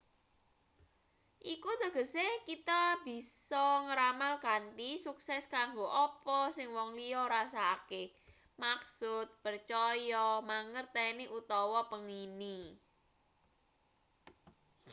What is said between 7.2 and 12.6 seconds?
rasakake maksud percaya mangerteni utawa pengini